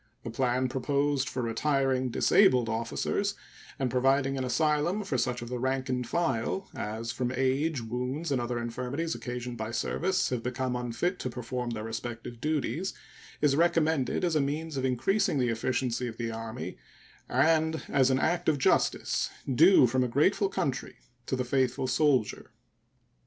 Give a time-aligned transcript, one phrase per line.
[0.23, 3.35] The plan proposed for retiring disabled officers
[3.77, 8.31] and providing an asylum for such of the rank and file as from age, wounds,
[8.31, 12.95] and other infirmities occasioned by service have become unfit to perform their respective duties
[13.41, 16.79] is recommended as a means of increasing the efficiency of the Army
[17.29, 20.95] and as an act of justice due from a grateful country
[21.27, 22.49] to the faithful soldier.